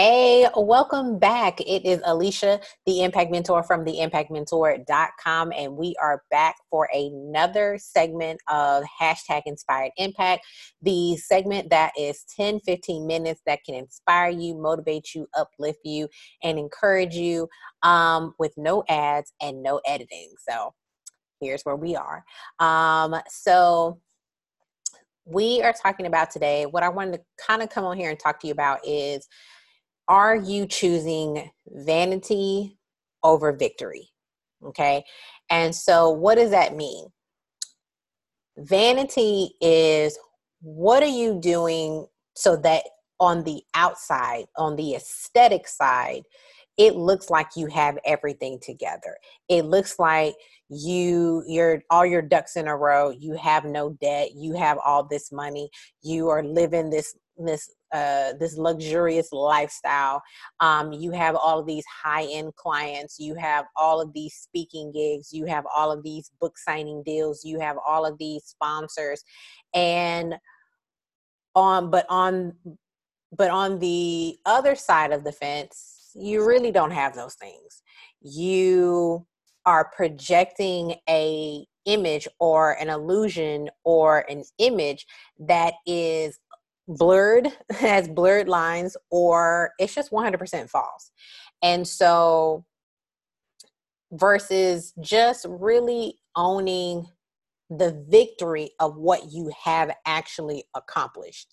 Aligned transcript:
Hey, 0.00 0.46
welcome 0.54 1.18
back. 1.18 1.60
It 1.60 1.84
is 1.84 2.00
Alicia, 2.04 2.60
the 2.86 3.02
Impact 3.02 3.32
Mentor 3.32 3.64
from 3.64 3.82
the 3.82 3.94
impactmentor.com, 3.94 5.52
and 5.52 5.76
we 5.76 5.96
are 6.00 6.22
back 6.30 6.54
for 6.70 6.88
another 6.92 7.78
segment 7.80 8.40
of 8.46 8.84
hashtag 9.02 9.42
inspired 9.44 9.90
impact. 9.96 10.46
The 10.82 11.16
segment 11.16 11.70
that 11.70 11.94
is 11.98 12.22
10 12.36 12.60
15 12.60 13.08
minutes 13.08 13.40
that 13.46 13.64
can 13.64 13.74
inspire 13.74 14.30
you, 14.30 14.54
motivate 14.54 15.16
you, 15.16 15.26
uplift 15.36 15.80
you, 15.82 16.06
and 16.44 16.60
encourage 16.60 17.16
you 17.16 17.48
um, 17.82 18.34
with 18.38 18.52
no 18.56 18.84
ads 18.88 19.32
and 19.42 19.64
no 19.64 19.80
editing. 19.84 20.30
So 20.48 20.74
here's 21.40 21.62
where 21.62 21.74
we 21.74 21.96
are. 21.96 22.22
Um, 22.60 23.16
so 23.28 24.00
we 25.24 25.60
are 25.62 25.72
talking 25.72 26.06
about 26.06 26.30
today, 26.30 26.66
what 26.66 26.84
I 26.84 26.88
wanted 26.88 27.18
to 27.18 27.22
kind 27.44 27.62
of 27.62 27.68
come 27.68 27.84
on 27.84 27.96
here 27.96 28.10
and 28.10 28.18
talk 28.18 28.38
to 28.40 28.46
you 28.46 28.52
about 28.52 28.78
is 28.86 29.26
are 30.08 30.36
you 30.36 30.66
choosing 30.66 31.50
vanity 31.66 32.78
over 33.22 33.52
victory? 33.52 34.08
Okay. 34.64 35.04
And 35.50 35.74
so, 35.74 36.10
what 36.10 36.36
does 36.36 36.50
that 36.50 36.74
mean? 36.76 37.06
Vanity 38.56 39.52
is 39.60 40.18
what 40.60 41.02
are 41.02 41.06
you 41.06 41.38
doing 41.40 42.06
so 42.34 42.56
that 42.56 42.82
on 43.20 43.44
the 43.44 43.62
outside, 43.74 44.46
on 44.56 44.76
the 44.76 44.94
aesthetic 44.94 45.68
side, 45.68 46.22
it 46.76 46.94
looks 46.96 47.30
like 47.30 47.48
you 47.56 47.66
have 47.66 47.98
everything 48.04 48.58
together. 48.60 49.16
It 49.48 49.64
looks 49.64 49.98
like 49.98 50.34
you 50.68 51.42
you're 51.46 51.82
all 51.90 52.04
your 52.04 52.22
ducks 52.22 52.54
in 52.54 52.68
a 52.68 52.76
row 52.76 53.08
you 53.08 53.32
have 53.34 53.64
no 53.64 53.90
debt 54.02 54.28
you 54.34 54.52
have 54.52 54.76
all 54.84 55.02
this 55.02 55.32
money 55.32 55.70
you 56.02 56.28
are 56.28 56.42
living 56.42 56.90
this 56.90 57.16
this 57.38 57.70
uh, 57.92 58.32
this 58.38 58.56
luxurious 58.56 59.32
lifestyle. 59.32 60.22
Um, 60.60 60.92
you 60.92 61.10
have 61.12 61.36
all 61.36 61.58
of 61.58 61.66
these 61.66 61.84
high 61.86 62.24
end 62.24 62.54
clients. 62.56 63.18
You 63.18 63.34
have 63.34 63.66
all 63.76 64.00
of 64.00 64.12
these 64.12 64.34
speaking 64.34 64.92
gigs. 64.92 65.32
You 65.32 65.46
have 65.46 65.64
all 65.74 65.90
of 65.90 66.02
these 66.02 66.30
book 66.40 66.58
signing 66.58 67.02
deals. 67.04 67.44
You 67.44 67.60
have 67.60 67.76
all 67.86 68.04
of 68.04 68.18
these 68.18 68.44
sponsors, 68.44 69.24
and 69.74 70.36
on 71.54 71.90
but 71.90 72.06
on 72.08 72.54
but 73.36 73.50
on 73.50 73.78
the 73.78 74.36
other 74.46 74.74
side 74.74 75.12
of 75.12 75.24
the 75.24 75.32
fence, 75.32 76.10
you 76.14 76.46
really 76.46 76.72
don't 76.72 76.90
have 76.90 77.14
those 77.14 77.34
things. 77.34 77.82
You 78.20 79.26
are 79.66 79.90
projecting 79.94 80.94
a 81.08 81.66
image 81.84 82.28
or 82.38 82.72
an 82.72 82.88
illusion 82.88 83.70
or 83.84 84.24
an 84.30 84.42
image 84.58 85.06
that 85.38 85.74
is 85.86 86.38
blurred, 86.88 87.48
has 87.70 88.08
blurred 88.08 88.48
lines, 88.48 88.96
or 89.10 89.72
it's 89.78 89.94
just 89.94 90.10
100% 90.10 90.68
false. 90.68 91.10
And 91.62 91.86
so, 91.86 92.64
versus 94.12 94.94
just 95.00 95.44
really 95.48 96.18
owning 96.34 97.06
the 97.70 98.02
victory 98.08 98.70
of 98.80 98.96
what 98.96 99.30
you 99.30 99.50
have 99.62 99.94
actually 100.06 100.64
accomplished. 100.74 101.52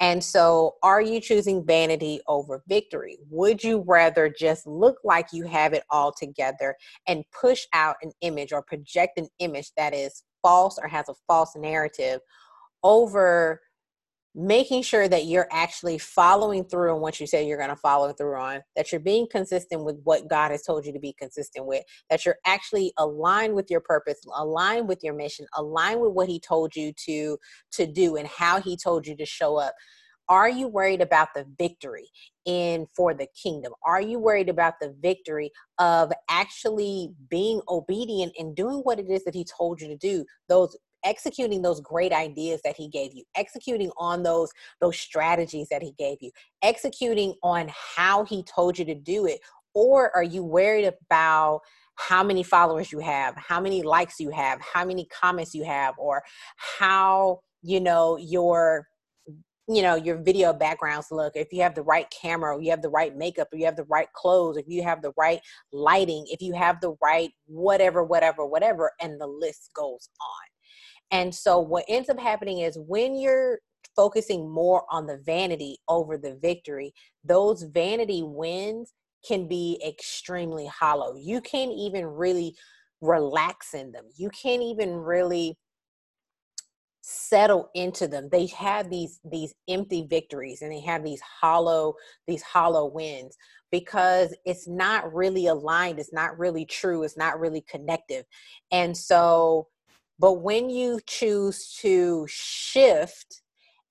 And 0.00 0.24
so, 0.24 0.76
are 0.82 1.02
you 1.02 1.20
choosing 1.20 1.66
vanity 1.66 2.20
over 2.26 2.62
victory? 2.66 3.18
Would 3.28 3.62
you 3.62 3.84
rather 3.86 4.30
just 4.30 4.66
look 4.66 4.96
like 5.04 5.26
you 5.32 5.46
have 5.46 5.74
it 5.74 5.82
all 5.90 6.12
together 6.12 6.74
and 7.06 7.24
push 7.38 7.66
out 7.74 7.96
an 8.00 8.12
image 8.22 8.52
or 8.52 8.62
project 8.62 9.18
an 9.18 9.28
image 9.40 9.72
that 9.76 9.92
is 9.94 10.22
false 10.40 10.78
or 10.80 10.88
has 10.88 11.10
a 11.10 11.14
false 11.26 11.54
narrative 11.54 12.20
over 12.82 13.60
making 14.34 14.82
sure 14.82 15.08
that 15.08 15.24
you're 15.24 15.48
actually 15.50 15.98
following 15.98 16.64
through 16.64 16.94
on 16.94 17.00
what 17.00 17.18
you 17.18 17.26
say 17.26 17.46
you're 17.46 17.58
going 17.58 17.70
to 17.70 17.76
follow 17.76 18.12
through 18.12 18.36
on, 18.36 18.62
that 18.76 18.92
you're 18.92 19.00
being 19.00 19.26
consistent 19.30 19.84
with 19.84 19.96
what 20.04 20.28
God 20.28 20.52
has 20.52 20.62
told 20.62 20.86
you 20.86 20.92
to 20.92 21.00
be 21.00 21.14
consistent 21.18 21.66
with, 21.66 21.82
that 22.10 22.24
you're 22.24 22.38
actually 22.46 22.92
aligned 22.98 23.54
with 23.54 23.70
your 23.70 23.80
purpose, 23.80 24.20
aligned 24.36 24.88
with 24.88 25.02
your 25.02 25.14
mission, 25.14 25.46
aligned 25.56 26.00
with 26.00 26.12
what 26.12 26.28
he 26.28 26.38
told 26.38 26.76
you 26.76 26.92
to 27.06 27.38
to 27.72 27.86
do 27.86 28.16
and 28.16 28.28
how 28.28 28.60
he 28.60 28.76
told 28.76 29.06
you 29.06 29.16
to 29.16 29.26
show 29.26 29.56
up. 29.56 29.74
Are 30.28 30.48
you 30.48 30.68
worried 30.68 31.00
about 31.00 31.28
the 31.34 31.44
victory 31.58 32.08
in 32.44 32.86
for 32.94 33.14
the 33.14 33.26
kingdom? 33.42 33.72
Are 33.84 34.00
you 34.00 34.20
worried 34.20 34.48
about 34.48 34.74
the 34.80 34.94
victory 35.00 35.50
of 35.80 36.12
actually 36.28 37.10
being 37.28 37.60
obedient 37.68 38.34
and 38.38 38.54
doing 38.54 38.78
what 38.84 39.00
it 39.00 39.10
is 39.10 39.24
that 39.24 39.34
he 39.34 39.44
told 39.44 39.80
you 39.80 39.88
to 39.88 39.96
do? 39.96 40.24
Those 40.48 40.76
executing 41.04 41.62
those 41.62 41.80
great 41.80 42.12
ideas 42.12 42.60
that 42.64 42.76
he 42.76 42.88
gave 42.88 43.12
you 43.14 43.24
executing 43.36 43.90
on 43.96 44.22
those 44.22 44.50
those 44.80 44.98
strategies 44.98 45.68
that 45.70 45.82
he 45.82 45.92
gave 45.98 46.18
you 46.20 46.30
executing 46.62 47.34
on 47.42 47.70
how 47.96 48.24
he 48.24 48.42
told 48.42 48.78
you 48.78 48.84
to 48.84 48.94
do 48.94 49.26
it 49.26 49.40
or 49.74 50.14
are 50.16 50.22
you 50.22 50.42
worried 50.42 50.90
about 51.06 51.60
how 51.96 52.22
many 52.22 52.42
followers 52.42 52.92
you 52.92 52.98
have 52.98 53.34
how 53.36 53.60
many 53.60 53.82
likes 53.82 54.18
you 54.18 54.30
have 54.30 54.60
how 54.60 54.84
many 54.84 55.06
comments 55.06 55.54
you 55.54 55.64
have 55.64 55.94
or 55.98 56.22
how 56.56 57.40
you 57.62 57.80
know 57.80 58.16
your 58.16 58.86
you 59.70 59.82
know 59.82 59.94
your 59.94 60.16
video 60.16 60.52
backgrounds 60.52 61.08
look? 61.12 61.36
If 61.36 61.52
you 61.52 61.62
have 61.62 61.74
the 61.74 61.82
right 61.82 62.06
camera 62.10 62.56
or 62.56 62.60
you 62.60 62.70
have 62.70 62.82
the 62.82 62.88
right 62.88 63.16
makeup 63.16 63.48
or 63.52 63.56
you 63.56 63.66
have 63.66 63.76
the 63.76 63.84
right 63.84 64.12
clothes 64.14 64.56
if 64.56 64.66
you 64.66 64.82
have 64.82 65.00
the 65.00 65.12
right 65.16 65.40
lighting 65.72 66.26
if 66.28 66.42
you 66.42 66.54
have 66.54 66.80
the 66.80 66.96
right 67.02 67.30
whatever 67.46 68.02
whatever 68.02 68.44
whatever 68.44 68.90
and 69.00 69.20
the 69.20 69.26
list 69.26 69.70
goes 69.74 70.08
on 70.20 70.49
and 71.10 71.34
so 71.34 71.58
what 71.58 71.84
ends 71.88 72.08
up 72.08 72.18
happening 72.18 72.60
is 72.60 72.78
when 72.78 73.16
you're 73.16 73.60
focusing 73.96 74.50
more 74.50 74.84
on 74.90 75.06
the 75.06 75.18
vanity 75.18 75.78
over 75.88 76.16
the 76.16 76.36
victory, 76.40 76.92
those 77.24 77.62
vanity 77.62 78.22
wins 78.22 78.92
can 79.26 79.48
be 79.48 79.80
extremely 79.86 80.66
hollow. 80.66 81.14
You 81.16 81.40
can't 81.40 81.72
even 81.72 82.06
really 82.06 82.54
relax 83.00 83.74
in 83.74 83.92
them. 83.92 84.04
You 84.16 84.30
can't 84.30 84.62
even 84.62 84.94
really 84.94 85.58
settle 87.02 87.70
into 87.74 88.06
them 88.06 88.28
they 88.30 88.46
have 88.46 88.90
these 88.90 89.20
these 89.24 89.54
empty 89.68 90.06
victories 90.08 90.60
and 90.60 90.70
they 90.70 90.80
have 90.80 91.02
these 91.02 91.20
hollow 91.22 91.94
these 92.28 92.42
hollow 92.42 92.84
wins 92.86 93.36
because 93.72 94.36
it's 94.44 94.68
not 94.68 95.12
really 95.12 95.46
aligned 95.46 95.98
it's 95.98 96.12
not 96.12 96.38
really 96.38 96.64
true 96.66 97.02
it's 97.02 97.16
not 97.16 97.40
really 97.40 97.62
connective 97.62 98.24
and 98.70 98.94
so 98.94 99.66
but 100.20 100.34
when 100.34 100.68
you 100.70 101.00
choose 101.06 101.74
to 101.80 102.26
shift 102.28 103.40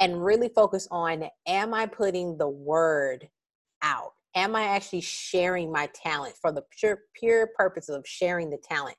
and 0.00 0.24
really 0.24 0.50
focus 0.50 0.88
on, 0.90 1.26
am 1.46 1.72
I 1.72 1.86
putting 1.86 2.36
the 2.36 2.48
word 2.48 3.28
out? 3.82 4.12
Am 4.34 4.56
I 4.56 4.64
actually 4.64 5.02
sharing 5.02 5.70
my 5.72 5.88
talent 5.94 6.34
for 6.42 6.50
the 6.52 6.64
pure, 6.78 6.98
pure 7.14 7.48
purpose 7.56 7.88
of 7.88 8.06
sharing 8.06 8.50
the 8.50 8.58
talent? 8.58 8.96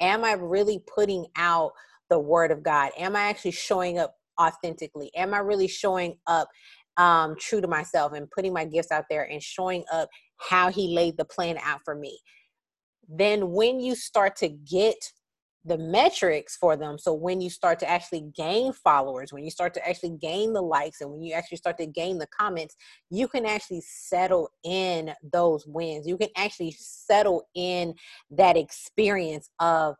Am 0.00 0.24
I 0.24 0.32
really 0.32 0.82
putting 0.92 1.26
out 1.36 1.72
the 2.08 2.18
word 2.18 2.50
of 2.50 2.62
God? 2.62 2.92
Am 2.98 3.14
I 3.14 3.24
actually 3.24 3.52
showing 3.52 3.98
up 3.98 4.16
authentically? 4.40 5.12
Am 5.14 5.34
I 5.34 5.40
really 5.40 5.68
showing 5.68 6.16
up 6.26 6.48
um, 6.96 7.36
true 7.38 7.60
to 7.60 7.68
myself 7.68 8.14
and 8.14 8.30
putting 8.30 8.54
my 8.54 8.64
gifts 8.64 8.90
out 8.90 9.04
there 9.10 9.30
and 9.30 9.42
showing 9.42 9.84
up 9.92 10.08
how 10.38 10.70
He 10.70 10.94
laid 10.94 11.18
the 11.18 11.26
plan 11.26 11.58
out 11.62 11.80
for 11.84 11.94
me? 11.94 12.18
Then, 13.08 13.50
when 13.52 13.80
you 13.80 13.94
start 13.94 14.36
to 14.36 14.48
get 14.48 14.96
the 15.64 15.76
metrics 15.76 16.56
for 16.56 16.76
them. 16.76 16.98
So 16.98 17.12
when 17.12 17.40
you 17.40 17.50
start 17.50 17.78
to 17.80 17.88
actually 17.88 18.30
gain 18.34 18.72
followers, 18.72 19.32
when 19.32 19.44
you 19.44 19.50
start 19.50 19.74
to 19.74 19.88
actually 19.88 20.16
gain 20.18 20.52
the 20.52 20.62
likes, 20.62 21.00
and 21.00 21.10
when 21.10 21.22
you 21.22 21.34
actually 21.34 21.58
start 21.58 21.76
to 21.78 21.86
gain 21.86 22.18
the 22.18 22.26
comments, 22.26 22.76
you 23.10 23.28
can 23.28 23.44
actually 23.44 23.82
settle 23.82 24.50
in 24.64 25.12
those 25.22 25.66
wins. 25.66 26.06
You 26.06 26.16
can 26.16 26.30
actually 26.36 26.74
settle 26.78 27.44
in 27.54 27.94
that 28.30 28.56
experience 28.56 29.50
of, 29.58 29.96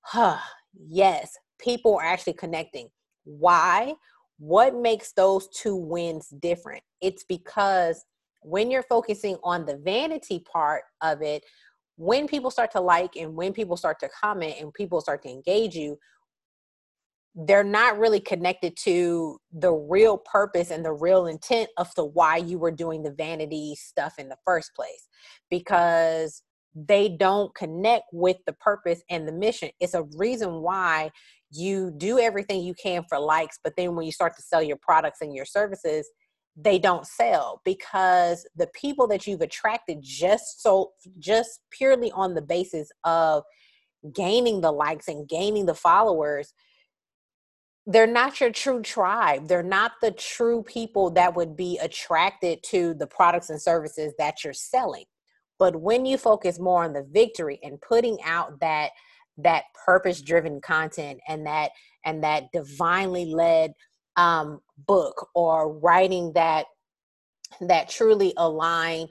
huh, 0.00 0.38
yes, 0.86 1.36
people 1.58 1.96
are 1.96 2.04
actually 2.04 2.34
connecting. 2.34 2.88
Why? 3.24 3.94
What 4.38 4.74
makes 4.74 5.12
those 5.12 5.48
two 5.48 5.74
wins 5.74 6.28
different? 6.40 6.82
It's 7.00 7.24
because 7.24 8.04
when 8.42 8.70
you're 8.70 8.84
focusing 8.84 9.36
on 9.42 9.66
the 9.66 9.78
vanity 9.78 10.44
part 10.50 10.82
of 11.02 11.22
it, 11.22 11.44
when 11.98 12.26
people 12.26 12.50
start 12.50 12.70
to 12.70 12.80
like 12.80 13.16
and 13.16 13.34
when 13.34 13.52
people 13.52 13.76
start 13.76 13.98
to 14.00 14.08
comment 14.08 14.54
and 14.60 14.72
people 14.72 15.00
start 15.00 15.22
to 15.22 15.28
engage 15.28 15.74
you 15.74 15.98
they're 17.46 17.62
not 17.62 17.98
really 17.98 18.20
connected 18.20 18.76
to 18.76 19.38
the 19.52 19.72
real 19.72 20.18
purpose 20.18 20.70
and 20.70 20.84
the 20.84 20.92
real 20.92 21.26
intent 21.26 21.68
of 21.76 21.88
the 21.94 22.04
why 22.04 22.36
you 22.36 22.58
were 22.58 22.70
doing 22.72 23.02
the 23.02 23.12
vanity 23.12 23.76
stuff 23.76 24.14
in 24.18 24.28
the 24.28 24.36
first 24.44 24.72
place. 24.74 25.06
Because 25.48 26.42
they 26.74 27.08
don't 27.08 27.54
connect 27.54 28.04
with 28.12 28.38
the 28.46 28.54
purpose 28.54 29.02
and 29.08 29.28
the 29.28 29.32
mission. 29.32 29.70
It's 29.78 29.94
a 29.94 30.06
reason 30.16 30.62
why 30.62 31.10
you 31.50 31.92
do 31.96 32.18
everything 32.18 32.62
you 32.62 32.74
can 32.74 33.04
for 33.08 33.18
likes 33.18 33.58
but 33.62 33.74
then 33.76 33.94
when 33.94 34.04
you 34.04 34.12
start 34.12 34.36
to 34.36 34.42
sell 34.42 34.62
your 34.62 34.76
products 34.76 35.20
and 35.22 35.34
your 35.34 35.46
services 35.46 36.08
they 36.60 36.78
don't 36.78 37.06
sell 37.06 37.60
because 37.64 38.46
the 38.56 38.66
people 38.74 39.06
that 39.06 39.26
you've 39.26 39.40
attracted 39.40 39.98
just 40.02 40.60
so 40.62 40.92
just 41.18 41.60
purely 41.70 42.10
on 42.12 42.34
the 42.34 42.42
basis 42.42 42.90
of 43.04 43.44
gaining 44.12 44.60
the 44.60 44.72
likes 44.72 45.08
and 45.08 45.28
gaining 45.28 45.66
the 45.66 45.74
followers 45.74 46.52
they're 47.90 48.06
not 48.06 48.38
your 48.38 48.50
true 48.50 48.82
tribe. 48.82 49.48
They're 49.48 49.62
not 49.62 49.92
the 50.02 50.10
true 50.10 50.62
people 50.62 51.08
that 51.12 51.34
would 51.34 51.56
be 51.56 51.78
attracted 51.78 52.62
to 52.64 52.92
the 52.92 53.06
products 53.06 53.48
and 53.48 53.60
services 53.60 54.12
that 54.18 54.44
you're 54.44 54.52
selling. 54.52 55.06
But 55.58 55.74
when 55.74 56.04
you 56.04 56.18
focus 56.18 56.60
more 56.60 56.84
on 56.84 56.92
the 56.92 57.08
victory 57.10 57.58
and 57.62 57.80
putting 57.80 58.18
out 58.24 58.60
that 58.60 58.90
that 59.38 59.64
purpose 59.86 60.20
driven 60.20 60.60
content 60.60 61.18
and 61.28 61.46
that 61.46 61.70
and 62.04 62.22
that 62.22 62.52
divinely 62.52 63.24
led 63.24 63.72
um, 64.18 64.60
book 64.86 65.28
or 65.34 65.72
writing 65.78 66.32
that 66.34 66.66
that 67.62 67.88
truly 67.88 68.34
aligned 68.36 69.10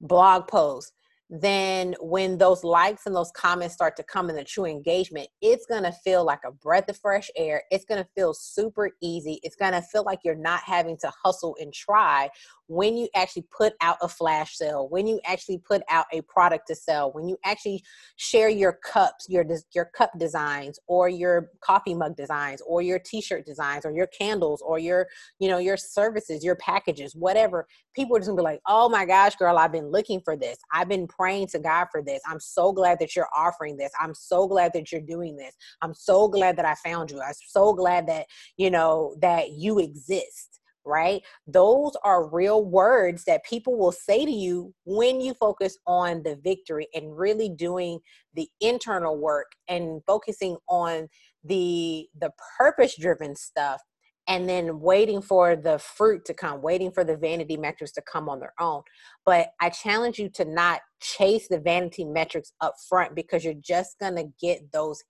blog 0.00 0.46
post 0.46 0.92
then 1.34 1.94
when 1.98 2.36
those 2.36 2.62
likes 2.62 3.06
and 3.06 3.16
those 3.16 3.30
comments 3.30 3.74
start 3.74 3.96
to 3.96 4.02
come 4.02 4.28
in 4.28 4.36
the 4.36 4.44
true 4.44 4.66
engagement, 4.66 5.26
it's 5.40 5.64
going 5.64 5.82
to 5.82 5.92
feel 6.04 6.26
like 6.26 6.40
a 6.46 6.52
breath 6.52 6.90
of 6.90 6.98
fresh 6.98 7.30
air. 7.38 7.62
It's 7.70 7.86
going 7.86 8.02
to 8.04 8.10
feel 8.14 8.34
super 8.34 8.90
easy. 9.00 9.40
It's 9.42 9.56
going 9.56 9.72
to 9.72 9.80
feel 9.80 10.04
like 10.04 10.18
you're 10.24 10.34
not 10.34 10.60
having 10.62 10.98
to 10.98 11.10
hustle 11.24 11.56
and 11.58 11.72
try 11.72 12.28
when 12.72 12.96
you 12.96 13.06
actually 13.14 13.44
put 13.54 13.74
out 13.82 13.98
a 14.00 14.08
flash 14.08 14.56
sale, 14.56 14.88
when 14.88 15.06
you 15.06 15.20
actually 15.26 15.58
put 15.58 15.82
out 15.90 16.06
a 16.12 16.22
product 16.22 16.66
to 16.68 16.74
sell, 16.74 17.12
when 17.12 17.28
you 17.28 17.36
actually 17.44 17.82
share 18.16 18.48
your 18.48 18.72
cups, 18.72 19.26
your 19.28 19.44
your 19.74 19.84
cup 19.84 20.10
designs 20.18 20.78
or 20.86 21.08
your 21.08 21.50
coffee 21.60 21.94
mug 21.94 22.16
designs 22.16 22.62
or 22.66 22.80
your 22.80 22.98
t-shirt 22.98 23.44
designs 23.44 23.84
or 23.84 23.92
your 23.92 24.06
candles 24.06 24.62
or 24.62 24.78
your, 24.78 25.06
you 25.38 25.48
know, 25.48 25.58
your 25.58 25.76
services, 25.76 26.42
your 26.42 26.56
packages, 26.56 27.14
whatever, 27.14 27.66
people 27.94 28.16
are 28.16 28.20
just 28.20 28.28
going 28.28 28.38
to 28.38 28.40
be 28.40 28.44
like, 28.44 28.60
"Oh 28.66 28.88
my 28.88 29.04
gosh, 29.04 29.36
girl, 29.36 29.58
I've 29.58 29.72
been 29.72 29.90
looking 29.90 30.22
for 30.24 30.34
this. 30.34 30.56
I've 30.72 30.88
been 30.88 31.06
praying 31.06 31.48
to 31.48 31.58
God 31.58 31.88
for 31.92 32.02
this. 32.02 32.22
I'm 32.26 32.40
so 32.40 32.72
glad 32.72 32.98
that 33.00 33.14
you're 33.14 33.28
offering 33.36 33.76
this. 33.76 33.92
I'm 34.00 34.14
so 34.14 34.48
glad 34.48 34.72
that 34.72 34.90
you're 34.90 35.02
doing 35.02 35.36
this. 35.36 35.54
I'm 35.82 35.92
so 35.94 36.26
glad 36.26 36.56
that 36.56 36.64
I 36.64 36.74
found 36.76 37.10
you. 37.10 37.20
I'm 37.20 37.34
so 37.46 37.74
glad 37.74 38.06
that, 38.06 38.26
you 38.56 38.70
know, 38.70 39.14
that 39.20 39.50
you 39.50 39.78
exist 39.78 40.61
right? 40.84 41.22
Those 41.46 41.92
are 42.04 42.28
real 42.28 42.64
words 42.64 43.24
that 43.24 43.44
people 43.44 43.76
will 43.76 43.92
say 43.92 44.24
to 44.24 44.30
you 44.30 44.74
when 44.84 45.20
you 45.20 45.34
focus 45.34 45.78
on 45.86 46.22
the 46.22 46.36
victory 46.36 46.88
and 46.94 47.16
really 47.16 47.48
doing 47.48 48.00
the 48.34 48.48
internal 48.60 49.18
work 49.18 49.52
and 49.68 50.00
focusing 50.06 50.56
on 50.68 51.08
the 51.44 52.06
the 52.20 52.30
purpose 52.58 52.96
driven 52.96 53.34
stuff 53.34 53.80
and 54.28 54.48
then 54.48 54.80
waiting 54.80 55.20
for 55.20 55.56
the 55.56 55.78
fruit 55.78 56.24
to 56.24 56.34
come, 56.34 56.62
waiting 56.62 56.92
for 56.92 57.04
the 57.04 57.16
vanity 57.16 57.56
metrics 57.56 57.92
to 57.92 58.02
come 58.02 58.28
on 58.28 58.38
their 58.38 58.52
own. 58.60 58.82
But 59.26 59.48
I 59.60 59.70
challenge 59.70 60.18
you 60.18 60.28
to 60.34 60.44
not 60.44 60.80
chase 61.00 61.48
the 61.48 61.58
vanity 61.58 62.04
metrics 62.04 62.52
up 62.60 62.74
front 62.88 63.14
because 63.14 63.44
you're 63.44 63.54
just 63.54 63.98
going 63.98 64.16
to 64.16 64.28
get 64.40 64.70
those 64.72 65.02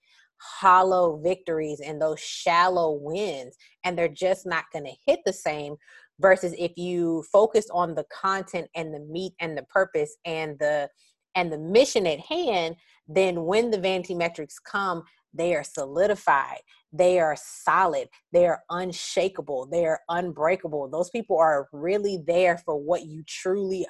hollow 0.60 1.20
victories 1.22 1.80
and 1.80 2.00
those 2.00 2.20
shallow 2.20 2.98
wins 3.00 3.56
and 3.84 3.96
they're 3.96 4.08
just 4.08 4.46
not 4.46 4.64
going 4.72 4.84
to 4.84 4.92
hit 5.06 5.20
the 5.24 5.32
same 5.32 5.76
versus 6.20 6.54
if 6.58 6.72
you 6.76 7.24
focus 7.32 7.66
on 7.72 7.94
the 7.94 8.04
content 8.12 8.68
and 8.74 8.92
the 8.92 9.00
meat 9.00 9.32
and 9.40 9.56
the 9.56 9.64
purpose 9.64 10.16
and 10.24 10.58
the 10.58 10.88
and 11.34 11.50
the 11.50 11.58
mission 11.58 12.06
at 12.06 12.20
hand 12.20 12.76
then 13.08 13.44
when 13.44 13.70
the 13.70 13.78
vanity 13.78 14.14
metrics 14.14 14.58
come 14.58 15.02
they 15.34 15.54
are 15.54 15.64
solidified. 15.64 16.60
They 16.92 17.18
are 17.18 17.36
solid. 17.36 18.08
They 18.32 18.46
are 18.46 18.62
unshakable. 18.70 19.66
They 19.66 19.86
are 19.86 20.00
unbreakable. 20.08 20.88
Those 20.88 21.10
people 21.10 21.38
are 21.38 21.68
really 21.72 22.22
there 22.26 22.58
for 22.58 22.76
what 22.76 23.06
you 23.06 23.22
truly 23.26 23.86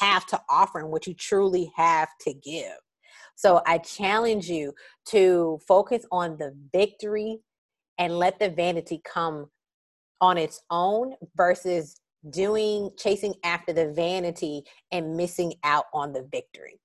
have 0.00 0.26
to 0.26 0.40
offer 0.48 0.78
and 0.78 0.90
what 0.90 1.06
you 1.06 1.14
truly 1.14 1.72
have 1.76 2.08
to 2.20 2.34
give 2.34 2.76
so 3.38 3.62
I 3.66 3.78
challenge 3.78 4.50
you 4.50 4.74
to 5.10 5.60
focus 5.68 6.04
on 6.10 6.38
the 6.38 6.56
victory 6.72 7.38
and 7.96 8.18
let 8.18 8.40
the 8.40 8.50
vanity 8.50 9.00
come 9.04 9.48
on 10.20 10.36
its 10.36 10.60
own 10.70 11.14
versus 11.36 12.00
doing 12.30 12.90
chasing 12.98 13.34
after 13.44 13.72
the 13.72 13.92
vanity 13.92 14.64
and 14.90 15.16
missing 15.16 15.54
out 15.62 15.84
on 15.94 16.12
the 16.12 16.26
victory. 16.32 16.80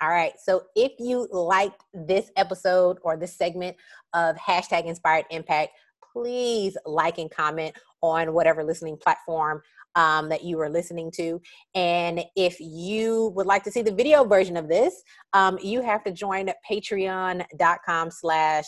All 0.00 0.08
right. 0.08 0.32
So 0.42 0.62
if 0.74 0.92
you 0.98 1.28
liked 1.30 1.84
this 1.92 2.30
episode 2.36 2.96
or 3.02 3.18
this 3.18 3.36
segment 3.36 3.76
of 4.14 4.34
hashtag 4.36 4.86
inspired 4.86 5.26
impact, 5.30 5.72
please 6.14 6.74
like 6.86 7.18
and 7.18 7.30
comment 7.30 7.76
on 8.02 8.32
whatever 8.32 8.64
listening 8.64 8.96
platform 8.96 9.62
um, 9.94 10.28
that 10.28 10.44
you 10.44 10.60
are 10.60 10.70
listening 10.70 11.10
to. 11.12 11.40
And 11.74 12.24
if 12.36 12.60
you 12.60 13.32
would 13.34 13.46
like 13.46 13.64
to 13.64 13.70
see 13.70 13.82
the 13.82 13.92
video 13.92 14.24
version 14.24 14.56
of 14.56 14.68
this, 14.68 15.02
um, 15.32 15.58
you 15.62 15.82
have 15.82 16.04
to 16.04 16.12
join 16.12 16.50
patreon.com 16.70 18.10
slash 18.10 18.66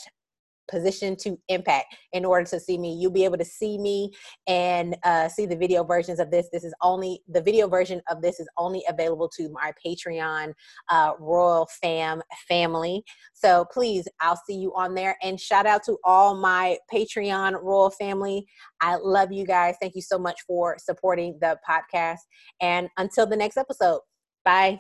position 0.71 1.17
to 1.17 1.39
impact 1.49 1.95
in 2.13 2.25
order 2.25 2.45
to 2.47 2.61
see 2.61 2.79
me. 2.79 2.95
You'll 2.95 3.11
be 3.11 3.25
able 3.25 3.39
to 3.39 3.45
see 3.45 3.79
me 3.79 4.13
and 4.47 4.97
uh, 5.03 5.29
see 5.29 5.47
the 5.47 5.57
video 5.57 5.85
versions 5.85 6.21
of 6.21 6.31
this. 6.31 6.49
This 6.53 6.65
is 6.65 6.75
only 6.83 7.23
the 7.29 7.43
video 7.43 7.69
version 7.69 8.01
of 8.11 8.23
this 8.23 8.41
is 8.41 8.49
only 8.57 8.83
available 8.89 9.29
to 9.37 9.51
my 9.51 9.73
patreon 9.85 10.53
uh, 10.91 11.13
royal 11.19 11.69
fam 11.83 12.23
family. 12.49 13.03
So 13.33 13.67
please 13.73 14.07
i'll 14.21 14.41
see 14.47 14.57
you 14.57 14.73
on 14.75 14.95
there. 14.95 15.17
And 15.23 15.39
shout 15.41 15.67
out 15.67 15.83
to 15.85 15.99
all 16.05 16.35
my 16.35 16.79
patreon 16.93 17.63
royal 17.63 17.91
family. 17.91 18.47
I 18.81 18.97
love 18.97 19.33
you 19.33 19.45
guys. 19.45 19.77
Thank 19.81 19.95
you 19.95 20.03
so 20.03 20.19
much 20.19 20.41
for 20.47 20.77
supporting 20.79 21.39
the 21.41 21.59
podcast. 21.69 22.21
And 22.61 22.89
until 22.97 23.27
the 23.27 23.37
next 23.37 23.57
episode 23.57 24.01
bye 24.45 24.79